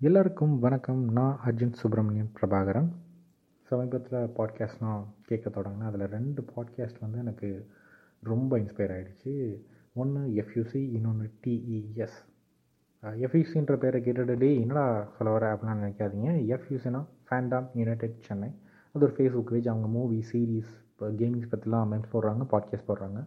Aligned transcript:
எல்லாருக்கும் 0.00 0.58
வணக்கம். 0.58 1.12
நான் 1.12 1.38
அர்ஜுன் 1.46 1.72
சுப்ரமணியம் 1.72 2.30
பிரபாகரன். 2.40 2.88
சமீபத்தில் 3.62 4.18
பாட்காஸ்ட்லாம் 4.18 5.04
கேட்க 5.22 5.50
தொடங்கினேன். 5.50 5.82
அதில் 5.82 6.06
ரெண்டு 6.06 6.44
பாட்காஸ்ட் 6.56 7.00
வந்து 7.00 7.18
எனக்கு 7.18 7.68
ரொம்ப 8.22 8.58
இன்ஸ்பயர் 8.58 8.94
ஆகிடுச்சு 8.96 9.62
ஒன்று 9.94 10.20
எஃப்யூசி 10.20 10.92
இன்னொன்று 10.92 11.32
டிஇஎஸ் 11.46 12.18
எஃப்யூசின்ற 13.02 13.76
பேரை 13.76 14.02
கேட்டுட்டு 14.02 14.60
என்னடா 14.60 15.12
சொல்ல 15.18 15.32
வர 15.32 15.54
அப்படிலாம் 15.54 15.80
நினைக்காதீங்க. 15.82 16.56
எஃப்யூசினா 16.56 17.06
ஃபேண்டாம் 17.30 17.66
யுனைடெட் 17.74 18.20
சென்னை 18.20 18.50
அது 18.92 19.04
ஒரு 19.04 19.14
ஃபேஸ்புக் 19.14 19.50
பேஜ் 19.50 19.68
அவங்க 19.68 19.88
மூவி 19.88 20.24
சீரீஸ் 20.32 20.72
இப்போ 20.90 21.08
கேமிங்ஸ் 21.08 21.52
பற்றிலாம் 21.56 21.90
மென்ஸ் 21.92 22.12
போடுறாங்க 22.12 22.46
பாட்காஸ்ட் 22.50 22.88
போடுறாங்க. 22.88 23.26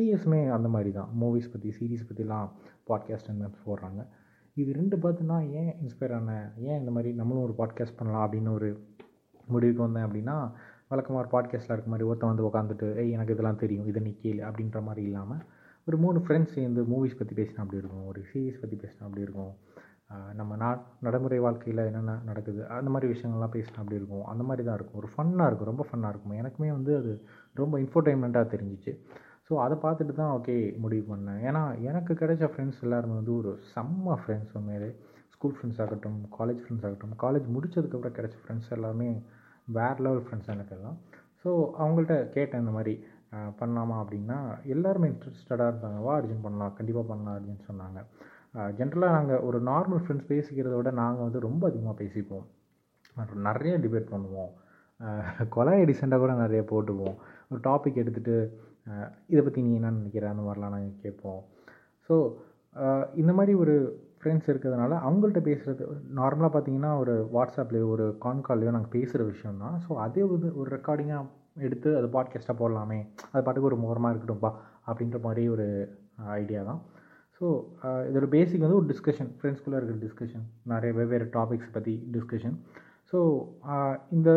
டிஎஸ்மே 0.00 0.50
அந்த 0.50 0.68
மாதிரி 0.68 0.92
தான். 0.92 1.08
மூவிஸ் 1.20 1.52
பற்றி 1.52 1.74
சீரீஸ் 1.80 2.12
பற்றிலாம் 2.12 2.50
பாட்காஸ்ட் 2.88 3.28
அண்ட் 3.28 3.42
மென்ஸ் 3.42 3.70
போடுறாங்க. 3.70 4.06
இது 4.60 4.70
ரெண்டு 4.72 4.96
பார்த்து 4.98 5.30
நான் 5.30 5.48
ஏன் 5.60 5.72
இன்ஸ்பயர் 5.82 6.14
ஆனேன் 6.16 6.46
ஏன் 6.68 6.78
இந்த 6.78 6.90
மாதிரி 6.90 7.10
நம்மளும் 7.14 7.44
ஒரு 7.44 7.54
பாட்காஸ்ட் 7.60 7.98
பண்ணலாம் 7.98 8.24
அப்படின்னு 8.26 8.50
ஒரு 8.50 8.68
முடிவுக்கு 9.48 9.82
வந்தேன் 9.82 10.06
அப்படின்னா 10.06 10.36
வழக்கமாக 10.88 11.22
ஒரு 11.22 11.30
பாட்காஸ்ட்டில் 11.34 11.74
இருக்க 11.74 11.90
மாதிரி 11.90 12.08
ஒருத்தன் 12.08 12.32
வந்து 12.32 12.46
உட்காந்துட்டு 12.48 12.88
ஏய் 13.00 13.14
எனக்கு 13.16 13.34
இதெல்லாம் 13.34 13.62
தெரியும் 13.62 13.88
இதை 13.90 14.00
நீ 14.02 14.12
கேளு 14.22 14.42
அப்படின்ற 14.48 14.80
மாதிரி 14.82 15.02
இல்லாமல் 15.06 15.42
ஒரு 15.86 15.96
மூணு 15.96 16.18
ஃப்ரெண்ட்ஸ் 16.18 16.56
சேர்ந்து 16.56 16.80
மூவிஸ் 16.84 17.18
பற்றி 17.18 17.34
பேசினா 17.34 17.62
அப்படி 17.64 17.80
இருக்கும் 17.82 18.08
ஒரு 18.08 18.22
சீரீஸ் 18.30 18.60
பற்றி 18.60 18.76
பேசினா 18.76 19.06
அப்படி 19.08 19.26
இருக்கும் 19.26 19.52
நம்ம 20.34 20.56
நா 20.56 20.68
நடைமுறை 21.00 21.38
வாழ்க்கையில் 21.38 21.82
என்னென்ன 21.86 22.14
நடக்குது 22.24 22.60
அந்த 22.76 22.90
மாதிரி 22.90 23.08
விஷயங்கள்லாம் 23.12 23.54
பேசினா 23.56 23.80
அப்படி 23.82 23.98
இருக்கும் 24.00 24.24
அந்த 24.24 24.42
மாதிரி 24.42 24.62
தான் 24.66 24.78
இருக்கும். 24.78 24.98
ஒரு 25.00 25.08
ஃபன்னாக 25.14 25.48
இருக்கும் 25.48 25.70
ரொம்ப 25.72 25.84
ஃபன்னாக 25.88 26.12
இருக்கும். 26.12 26.34
எனக்குமே 26.40 26.70
வந்து 26.78 26.92
அது 26.96 27.12
ரொம்ப 27.54 27.74
இன்ஃபர்டைன்மெண்ட்டாக 27.80 28.46
தெரிஞ்சிச்சு. 28.54 28.92
ஸோ 29.50 29.56
அதை 29.64 29.76
பார்த்துட்டு 29.84 30.14
தான் 30.18 30.32
ஓகே 30.38 30.56
முடிவு 30.82 31.04
பண்ணேன். 31.12 31.38
ஏன்னா 31.48 31.62
எனக்கு 31.90 32.12
கிடைச்ச 32.20 32.44
ஃப்ரெண்ட்ஸ் 32.50 32.82
எல்லாருமே 32.86 33.14
வந்து 33.20 33.32
ஒரு 33.38 33.52
செம்ம 33.70 34.16
ஃப்ரெண்ட்ஸ் 34.22 34.52
உண்மையிலே. 34.58 34.90
ஸ்கூல் 35.34 35.54
ஃப்ரெண்ட்ஸ் 35.56 35.80
ஆகட்டும் 35.84 36.18
காலேஜ் 36.36 36.60
ஃப்ரெண்ட்ஸ் 36.64 36.84
ஆகட்டும் 36.88 37.14
காலேஜ் 37.22 37.46
முடிச்சதுக்கப்புறம் 37.54 38.14
கிடைச்ச 38.18 38.36
ஃப்ரெண்ட்ஸ் 38.42 38.70
எல்லாமே 38.76 39.08
வேறு 39.78 40.04
லெவல் 40.06 40.22
ஃப்ரெண்ட்ஸ் 40.26 40.52
எனக்கு 40.54 40.74
எல்லாம். 40.76 40.98
ஸோ 41.42 41.50
அவங்கள்ட்ட 41.82 42.16
கேட்டேன் 42.36 42.62
இந்த 42.64 42.74
மாதிரி 42.78 42.94
பண்ணலாமா? 43.60 43.96
அப்படின்னா 44.04 44.38
எல்லாருமே 44.74 45.08
இன்ட்ரெஸ்டடாக 45.12 45.70
இருந்தாங்க. 45.72 45.98
வா 46.06 46.14
அர்ஜுன் 46.20 46.44
பண்ணலாம் 46.46 46.76
கண்டிப்பாக 46.78 47.06
பண்ணலாம் 47.10 47.36
அப்படின்னு 47.38 47.62
சொன்னாங்க. 47.70 48.00
ஜென்ரலாக 48.78 49.16
நாங்கள் 49.18 49.44
ஒரு 49.48 49.58
நார்மல் 49.72 50.00
ஃப்ரெண்ட்ஸ் 50.04 50.30
பேசிக்கிறத 50.32 50.74
விட 50.78 50.92
நாங்கள் 51.02 51.26
வந்து 51.28 51.46
ரொம்ப 51.48 51.62
அதிகமாக 51.70 51.96
பேசிப்போம். 52.02 52.46
நிறைய 53.48 53.74
டிபேட் 53.84 54.12
பண்ணுவோம். 54.14 54.50
கொலை 55.54 55.74
எடிசெண்டாக 55.82 56.22
கூட 56.22 56.32
நிறைய 56.44 56.62
போட்டுப்போம். 56.70 57.16
ஒரு 57.50 57.60
டாபிக் 57.68 58.00
எடுத்துகிட்டு 58.02 58.36
இதை 59.26 59.42
பற்றி 59.44 59.60
நீ 59.62 59.72
என்ன 59.74 59.90
நினைக்கிற? 59.90 60.24
அந்த 60.28 60.42
மாதிரிலாம் 60.46 60.74
நாங்கள் 60.76 61.02
கேட்போம். 61.02 61.40
ஸோ 62.08 62.14
இந்த 63.14 63.32
மாதிரி 63.32 63.52
ஒரு 63.62 63.74
ஃப்ரெண்ட்ஸ் 64.18 64.48
இருக்கிறதுனால 64.50 64.96
அவங்கள்ட்ட 65.06 65.40
பேசுகிறது 65.48 65.84
நார்மலாக 66.20 66.50
பார்த்தீங்கன்னா 66.54 66.90
ஒரு 66.98 67.14
வாட்ஸ்அப்லேயோ 67.34 67.86
ஒரு 67.94 68.06
கான் 68.24 68.44
கால்லையோ 68.48 68.72
நாங்கள் 68.76 68.94
பேசுகிற 68.96 69.24
விஷயம் 69.24 69.62
தான் 69.64 69.76
ஸோ 69.86 69.92
அதே 70.06 70.22
ஒரு 70.22 70.48
ஒரு 70.60 70.68
ரெக்கார்டிங்காக 70.76 71.26
எடுத்து 71.66 71.90
அது 71.96 72.08
பாட்காஸ்ட்டாக 72.16 72.56
போடலாமே 72.60 72.98
அது 73.32 73.42
பாட்டுக்கு 73.42 73.70
ஒரு 73.70 73.78
மோரமாக 73.84 74.12
இருக்கட்டும்பா 74.12 74.50
அப்படின்ற 74.86 75.20
மாதிரி 75.20 75.44
ஒரு 75.48 75.66
ஐடியா 76.40 76.62
தான். 76.62 76.80
ஸோ 77.40 77.46
இதோட 78.08 78.26
பேசிக் 78.36 78.64
வந்து 78.66 78.78
ஒரு 78.80 78.88
டிஸ்கஷன் 78.92 79.30
ஃப்ரெண்ட்ஸ்குள்ளே 79.38 79.78
இருக்கிற 79.78 79.98
டிஸ்கஷன் 80.06 80.44
நிறைய 80.72 80.92
வெவ்வேறு 80.92 81.26
டாபிக்ஸ் 81.32 81.72
பற்றி 81.72 81.94
டிஸ்கஷன் 82.16 82.56
ஸோ 83.12 83.20
uh, 83.70 83.94
இந்த 84.16 84.30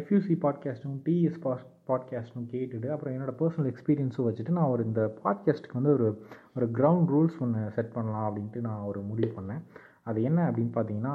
எஃப்யூசி 0.00 0.34
பாட்காஸ்ட்டும் 0.42 0.96
டிஎஸ் 1.04 1.38
பாஸ் 1.44 1.62
பாட்காஸ்ட்டும் 1.88 2.48
கேட்டுட்டு 2.54 2.88
அப்புறம் 2.94 3.14
என்னோடய 3.14 3.36
பர்சனல் 3.38 3.68
எக்ஸ்பீரியன்ஸும் 3.70 4.26
வச்சுட்டு 4.28 4.56
நான் 4.56 4.72
ஒரு 4.72 4.82
இந்த 4.88 5.02
பாட்காஸ்ட்டுக்கு 5.22 5.78
வந்து 5.78 5.92
ஒரு 5.96 6.08
ஒரு 6.56 6.66
கிரவுண்ட் 6.78 7.10
ரூல்ஸ் 7.14 7.38
ஒன்று 7.44 7.62
செட் 7.76 7.94
பண்ணலாம் 7.94 8.26
அப்படின்ட்டு 8.28 8.60
நான் 8.66 8.86
ஒரு 8.90 9.02
முடிவு 9.10 9.30
பண்ணேன். 9.38 9.62
அது 10.08 10.18
என்ன 10.30 10.40
அப்படின்னு 10.48 10.72
பார்த்தீங்கன்னா 10.76 11.14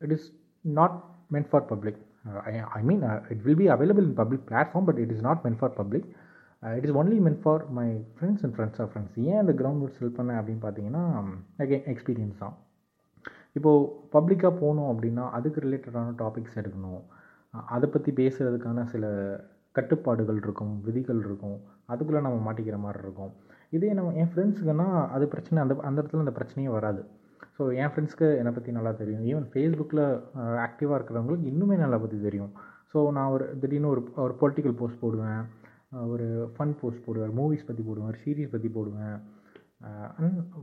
it 0.00 0.14
is 0.18 0.28
not 0.64 0.96
meant 1.34 1.50
for 1.52 1.66
public 1.72 2.00
I 2.78 2.82
mean 2.90 3.02
it 3.34 3.42
will 3.46 3.60
be 3.62 3.68
available 3.76 4.06
in 4.10 4.18
public 4.22 4.44
platform 4.50 4.88
but 4.90 5.00
it 5.04 5.14
is 5.16 5.24
not 5.28 5.42
meant 5.46 5.60
for 5.62 5.74
public 5.80 6.08
it 6.62 6.86
is 6.88 6.96
only 7.00 7.18
meant 7.26 7.42
for 7.44 7.64
my 7.80 7.88
friends 8.18 8.44
and 8.46 8.56
friends 8.58 8.82
of 8.84 8.92
friends 8.92 9.16
ஏன் 9.26 9.40
அந்த 9.42 9.54
ground 9.62 9.82
rules 9.84 9.98
செல் 10.00 10.16
பண்ணேன் 10.18 10.38
அப்படின்னு 10.40 10.64
பார்த்தீங்கன்னா 10.66 11.04
again 11.64 11.88
experience 11.94 12.38
தான். 12.44 12.54
இப்போது 13.56 13.88
பப்ளிக்காக 14.14 14.52
போகணும் 14.62 14.90
அப்படின்னா 14.92 15.24
அதுக்கு 15.38 15.64
ரிலேட்டடான 15.66 16.12
டாபிக்ஸ் 16.22 16.58
எடுக்கணும். 16.62 17.02
அதை 17.74 17.86
பற்றி 17.94 18.10
பேசுகிறதுக்கான 18.20 18.84
சில 18.92 19.04
கட்டுப்பாடுகள் 19.78 20.38
இருக்கும் 20.44 20.72
விதிகள் 20.86 21.20
இருக்கும். 21.26 21.58
அதுக்குள்ளே 21.92 22.22
நம்ம 22.26 22.38
மாட்டிக்கிற 22.46 22.76
மாதிரி 22.84 23.00
இருக்கும். 23.06 23.32
இதே 23.76 23.90
நம்ம 23.98 24.12
என் 24.22 24.30
ஃப்ரெண்ட்ஸுக்குன்னா 24.32 24.88
அது 25.16 25.24
பிரச்சனை 25.34 25.58
அந்த 25.64 25.74
அந்த 25.88 25.98
இடத்துல 26.00 26.24
அந்த 26.24 26.34
பிரச்சனையே 26.38 26.70
வராது. 26.76 27.02
ஸோ 27.56 27.62
என் 27.82 27.90
ஃப்ரெண்ட்ஸ்க்கு 27.92 28.28
என்னை 28.40 28.52
பற்றி 28.56 28.70
நல்லா 28.76 28.92
தெரியும். 29.00 29.24
ஈவன் 29.30 29.46
ஃபேஸ்புக்கில் 29.52 30.04
ஆக்டிவாக 30.66 30.98
இருக்கிறவங்களுக்கு 30.98 31.50
இன்னுமே 31.52 31.76
நல்லா 31.84 31.98
பற்றி 32.04 32.18
தெரியும். 32.28 32.52
ஸோ 32.92 32.98
நான் 33.16 33.32
ஒரு 33.34 33.44
திடீர்னு 33.60 33.92
ஒரு 33.94 34.02
ஒரு 34.24 34.34
பொலிட்டிக்கல் 34.40 34.76
போஸ்ட் 34.80 35.02
போடுவேன். 35.04 35.42
ஒரு 36.12 36.26
ஃபன் 36.54 36.74
போஸ்ட் 36.80 37.04
போடுவேன். 37.06 37.32
மூவிஸ் 37.38 37.68
பற்றி 37.68 37.82
போடுவேன். 37.88 38.10
ஒரு 38.12 38.20
சீரீஸ் 38.24 38.52
பற்றி 38.54 38.68
போடுவேன். 38.76 39.16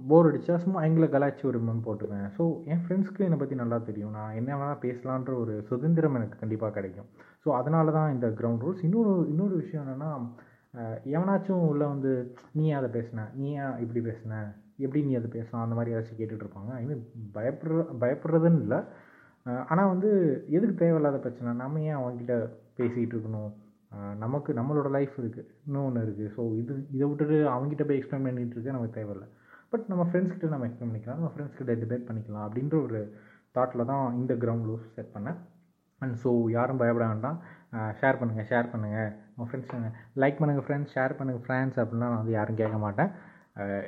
போர் 0.10 0.28
அடித்தா 0.28 0.56
சும்மா 0.66 0.80
எங்களை 0.88 1.08
கலாச்சி 1.16 1.44
ஒரு 1.50 1.60
மெம் 1.68 1.82
போட்டுவேன் 1.88 2.28
ஸோ 2.36 2.44
என் 2.72 2.84
ஃப்ரெண்ட்ஸ்க்கு 2.84 3.26
என்னை 3.28 3.40
பற்றி 3.42 3.56
நல்லா 3.62 3.78
தெரியும். 3.90 4.14
நான் 4.18 4.38
என்ன 4.40 4.50
வேணால் 4.60 4.82
பேசலான்ற 4.86 5.34
ஒரு 5.44 5.54
சுதந்திரம் 5.70 6.18
எனக்கு 6.20 6.42
கண்டிப்பாக 6.44 6.74
கிடைக்கும். 6.78 7.10
ஸோ 7.44 7.50
அதனால 7.60 7.92
தான் 7.98 8.14
இந்த 8.16 8.28
கிரவுண்ட் 8.40 8.64
ரூல்ஸ் 8.66 8.86
இன்னொரு 8.90 9.14
இன்னொரு 9.34 9.56
விஷயம் 9.64 9.84
என்னென்னா 9.86 10.12
எவனாச்சும் 11.16 11.68
உள்ளே 11.72 11.86
வந்து 11.94 12.12
நீ 12.58 12.66
அதை 12.80 12.90
பேசின? 12.98 13.28
நீ 13.42 13.48
ஏன் 13.64 13.78
இப்படி 13.84 14.02
பேசின? 14.10 14.34
எப்படி 14.86 15.00
நீ 15.08 15.14
அதை 15.20 15.30
பேசலாம்? 15.38 15.64
அந்த 15.66 15.76
மாதிரி 15.78 15.94
ஏதாச்சும் 15.94 16.20
கேட்டுட்ருப்பாங்க 16.20 16.72
ஐ 16.82 16.84
மீன் 16.90 17.02
பயப்படுற 17.38 17.86
பயப்படுறதுன்னு 18.04 18.62
இல்லை. 18.66 18.80
ஆனால் 19.72 19.92
வந்து 19.94 20.10
எதுக்கு 20.58 20.76
தேவையில்லாத 20.84 21.20
பிரச்சனை? 21.26 21.54
நம்ம 21.64 21.82
ஏன் 21.90 22.00
அவங்ககிட்ட 22.00 22.36
பேசிக்கிட்டு 22.80 23.16
இருக்கணும்? 23.16 23.52
நமக்கு 24.24 24.52
நம்மளோட 24.60 24.88
லைஃப் 24.96 25.16
இருக்குது 25.22 25.48
இன்னும் 25.68 25.86
ஒன்று 25.88 26.02
இருக்குது 26.08 26.32
ஸோ 26.36 26.42
இது 26.62 26.74
இதை 26.96 27.06
விட்டுட்டு 27.10 27.38
அவங்ககிட்ட 27.54 27.86
போய் 27.90 28.00
எக்ஸ்பிளைன் 28.00 28.26
பண்ணிகிட்டு 28.28 28.56
இருக்க 28.56 28.76
நமக்கு 28.76 28.98
தேவையில்லை. 28.98 29.28
பட் 29.72 29.86
நம்ம 29.92 30.04
ஃப்ரெண்ட்ஸ்கிட்ட 30.10 30.50
நம்ம 30.54 30.68
எக்ஸ்பிளைன் 30.68 30.92
பண்ணிக்கலாம். 30.92 31.20
நம்ம 31.22 31.32
ஃப்ரெண்ட்ஸ்கிட்ட 31.34 31.74
டிபேட் 31.84 32.06
பண்ணிக்கலாம் 32.10 32.46
அப்படின்ற 32.48 32.76
ஒரு 32.88 33.00
தாட்டில் 33.56 33.90
தான் 33.92 34.06
இந்த 34.20 34.34
கிரவுண்ட் 34.44 34.68
ரூல்ஸ் 34.70 34.94
செட் 34.98 35.14
பண்ணேன். 35.16 35.40
அண்ட் 36.02 36.16
ஸோ 36.24 36.30
யாரும் 36.58 36.82
பயப்பட 36.82 37.06
வேண்டாம். 37.14 37.40
ஷேர் 38.00 38.20
பண்ணுங்கள் 38.20 38.48
ஷேர் 38.52 38.70
பண்ணுங்கள் 38.74 39.10
உங்கள் 39.34 39.50
ஃப்ரெண்ட்ஸ் 39.50 39.98
லைக் 40.24 40.40
பண்ணுங்கள் 40.42 40.66
ஃப்ரெண்ட்ஸ் 40.68 40.94
ஷேர் 40.98 41.18
பண்ணுங்கள் 41.20 41.44
ஃப்ரெண்ட்ஸ் 41.48 41.80
அப்படின்னா 41.84 42.08
நான் 42.12 42.22
வந்து 42.22 42.36
யாரும் 42.38 42.60
கேட்க 42.62 42.78
மாட்டேன். 42.86 43.12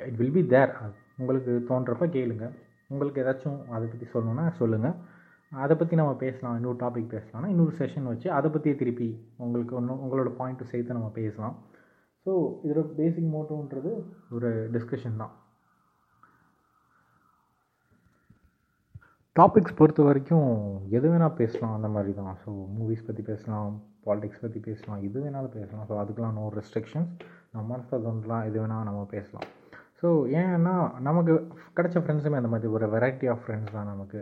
இட் 0.08 0.18
வில் 0.20 0.36
பி 0.38 0.44
தேர் 0.54 0.72
உங்களுக்கு 1.20 1.52
தோன்றப்ப 1.70 2.06
கேளுங்கள் 2.16 2.54
உங்களுக்கு 2.92 3.20
ஏதாச்சும் 3.22 3.58
அதை 3.74 3.84
பற்றி 3.92 4.06
சொல்லணுன்னா 4.14 4.44
சொல்லுங்கள் 4.60 4.96
அதை 5.52 5.74
பற்றி 5.76 5.94
நம்ம 6.00 6.12
பேசலாம் 6.22 6.56
இன்னொரு 6.58 6.78
டாபிக் 6.82 7.12
பேசலாம்னா 7.14 7.52
இன்னொரு 7.52 7.72
செஷன் 7.78 8.10
வச்சு 8.10 8.28
அதை 8.38 8.48
பற்றியே 8.50 8.74
திருப்பி 8.80 9.08
உங்களுக்கு 9.44 9.74
ஒன்று 9.78 10.00
உங்களோட 10.04 10.30
பாயிண்ட்டு 10.40 10.70
சேர்த்து 10.72 10.98
நம்ம 10.98 11.12
பேசலாம். 11.20 11.56
ஸோ 12.26 12.32
இதோட 12.64 12.82
பேசிக் 12.98 13.30
மோட்டோன்றது 13.34 13.92
ஒரு 14.36 14.50
டிஸ்கஷன் 14.74 15.20
தான். 15.22 15.32
டாபிக்ஸ் 19.36 19.78
பொறுத்த 19.78 20.02
வரைக்கும் 20.08 20.50
எது 20.96 21.06
வேணால் 21.12 21.38
பேசலாம் 21.40 21.76
அந்த 21.76 21.88
மாதிரி 21.94 22.12
தான். 22.20 22.34
ஸோ 22.42 22.50
மூவிஸ் 22.78 23.06
பற்றி 23.06 23.22
பேசலாம் 23.30 23.70
பாலிடிக்ஸ் 24.06 24.42
பற்றி 24.44 24.60
பேசலாம் 24.68 25.00
எது 25.06 25.18
வேணாலும் 25.24 25.54
பேசலாம். 25.58 25.86
ஸோ 25.90 25.94
அதுக்கெலாம் 26.02 26.36
நோ 26.40 26.44
ரெஸ்ட்ரிக்ஷன்ஸ் 26.58 27.12
நம்ம 27.52 27.64
மனசில் 27.72 28.04
தோன்றலாம் 28.06 28.44
எது 28.48 28.58
வேணால் 28.62 28.88
நம்ம 28.88 29.02
பேசலாம். 29.16 29.48
ஸோ 30.00 30.08
ஏன்னா 30.42 30.74
நமக்கு 31.08 31.34
கிடைச்ச 31.78 31.98
ஃப்ரெண்ட்ஸுமே 32.02 32.40
அந்த 32.40 32.52
மாதிரி 32.54 32.70
ஒரு 32.76 32.86
வெரைட்டி 32.94 33.26
ஆஃப் 33.32 33.42
ஃப்ரெண்ட்ஸ் 33.44 33.76
தான் 33.78 33.90
நமக்கு. 33.92 34.20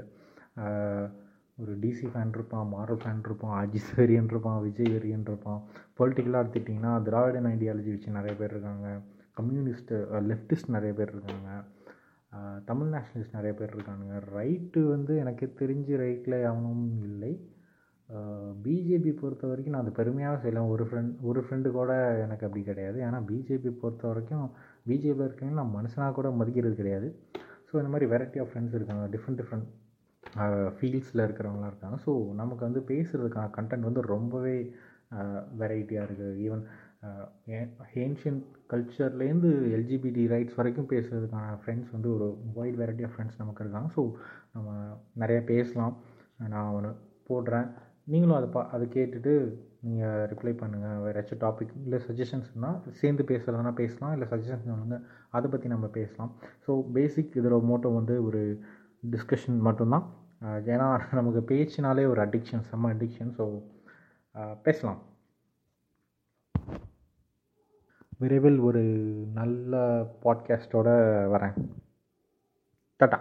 ஒரு 1.62 1.72
டிசி 1.83 2.06
ஃபேன் 2.12 2.34
இருப்பான் 2.37 2.69
மாரல் 2.75 3.00
ஃபேன் 3.03 3.25
இருப்பான் 3.28 3.55
அஜித் 3.61 3.93
வெரியன் 3.99 4.31
இருப்பான் 4.33 4.61
விஜய் 4.66 4.93
வெரியன் 4.97 5.27
இருப்பான். 5.31 5.61
பொலிட்டிக்கலாக 5.99 6.43
எடுத்துட்டிங்கன்னா 6.44 6.93
திராவிடன் 7.09 7.49
ஐடியாலஜி 7.55 7.91
வச்சு 7.94 8.19
நிறைய 8.19 8.34
பேர் 8.41 8.55
இருக்காங்க. 8.55 8.88
கம்யூனிஸ்ட்டு 9.38 9.97
லெஃப்டிஸ்ட் 10.31 10.75
நிறைய 10.77 10.93
பேர் 10.99 11.12
இருக்காங்க. 11.15 11.49
தமிழ் 12.69 12.91
நேஷ்னலிஸ்ட் 12.94 13.37
நிறைய 13.38 13.53
பேர் 13.59 13.72
இருக்காங்க 13.77 14.19
ரைட்டு 14.37 14.81
வந்து 14.94 15.12
எனக்கு 15.23 15.47
தெரிஞ்சு 15.61 15.94
ரைட்டில் 16.02 16.37
எவனும் 16.49 16.85
இல்லை. 17.08 17.32
பிஜேபி 18.64 19.11
பொறுத்த 19.20 19.44
வரைக்கும் 19.50 19.75
நான் 19.75 19.85
அது 19.85 19.93
பெருமையாக 19.99 20.38
செய்யலாம் 20.43 20.70
ஒரு 20.75 20.85
ஃப்ரெண்ட் 20.88 21.12
ஒரு 21.31 21.41
ஃப்ரெண்டு 21.44 21.69
கூட 21.76 21.93
எனக்கு 22.25 22.47
அப்படி 22.47 22.62
கிடையாது. 22.70 22.99
ஏன்னா 23.08 23.19
பிஜேபி 23.31 23.70
பொறுத்த 23.82 24.05
வரைக்கும் 24.11 24.47
பிஜேபியில் 24.88 25.26
இருக்கவங்க 25.29 25.61
நான் 25.61 25.76
மனுஷனாக 25.79 26.14
கூட 26.19 26.31
மதிக்கிறது 26.41 26.75
கிடையாது. 26.81 27.08
ஸோ 27.69 27.75
இந்த 27.82 27.93
மாதிரி 27.94 28.08
வெரைட்டி 28.14 28.41
ஆஃப் 28.44 28.50
ஃப்ரெண்ட்ஸ் 28.52 28.76
இருக்காங்க. 28.79 29.05
டிஃப்ரெண்ட் 29.14 29.41
டிஃப்ரெண்ட் 29.43 29.69
ஃபீல்ட்ஸில் 30.78 31.25
இருக்கிறவங்களாம் 31.26 31.72
இருக்காங்க. 31.72 31.99
ஸோ 32.06 32.12
நமக்கு 32.40 32.62
வந்து 32.69 32.82
பேசுகிறதுக்கான 32.93 33.52
கண்டென்ட் 33.58 33.88
வந்து 33.88 34.02
ரொம்பவே 34.14 34.56
வெரைட்டியாக 35.61 36.06
இருக்குது 36.08 36.34
ஈவன் 36.46 36.62
ஏன்ஷியன் 38.05 38.40
கல்ச்சர்லேருந்து 38.72 39.50
எல்ஜிபிடி 39.76 40.25
ரைட்ஸ் 40.32 40.58
வரைக்கும் 40.58 40.90
பேசுகிறதுக்கான 40.93 41.55
ஃப்ரெண்ட்ஸ் 41.61 41.94
வந்து 41.94 42.08
ஒரு 42.17 42.26
வைட் 42.58 42.78
வெரைட்டி 42.81 43.05
ஆஃப் 43.06 43.14
ஃப்ரெண்ட்ஸ் 43.14 43.40
நமக்கு 43.43 43.64
இருக்காங்க. 43.64 43.90
ஸோ 43.96 44.02
நம்ம 44.56 44.69
நிறைய 45.22 45.40
பேசலாம். 45.52 45.94
நான் 46.55 46.75
ஒன்று 46.76 46.90
போடுறேன். 47.31 47.69
நீங்களும் 48.12 48.38
அதை 48.38 48.49
பா 48.55 48.61
அதை 48.76 48.87
கேட்டுட்டு 48.96 49.32
நீங்கள் 49.87 50.25
ரிப்ளை 50.32 50.52
பண்ணுங்கள் 50.61 51.00
வேறு 51.05 51.16
ஏதாச்சும் 51.16 51.43
டாபிக் 51.44 51.75
இல்லை 51.84 51.99
சஜஷன்ஸ்னால் 52.06 52.78
சேர்ந்து 53.00 53.23
பேசுகிறதுனா 53.31 53.73
பேசலாம். 53.82 54.12
இல்லை 54.16 54.26
சஜஷன்ஸ் 54.32 54.69
சொல்லுங்கள் 54.73 55.05
அதை 55.38 55.46
பற்றி 55.52 55.69
நம்ம 55.75 55.88
பேசலாம். 55.99 56.32
ஸோ 56.66 56.75
பேசிக் 56.96 57.37
இதோட 57.40 57.58
மோட்டோ 57.70 57.90
வந்து 58.00 58.16
ஒரு 58.28 58.43
டிஸ்கஷன் 59.11 59.58
மட்டும்தான். 59.58 60.06
ஏன்னா 60.44 61.14
நமக்கு 61.14 61.41
பேச்சினாலே 61.55 62.06
ஒரு 62.08 62.26
அடிக்ஷன் 62.26 62.64
செம்ம 62.70 62.91
அடிக்ஷன் 62.94 63.32
ஸோ 63.38 63.47
பேசலாம். 64.62 65.00
விரைவில் 68.19 68.58
ஒரு 68.58 68.82
நல்ல 69.35 69.76
பாட்காஸ்ட்டோடு 70.25 70.94
வரேன். 71.35 71.55
டாட்டா. 73.00 73.19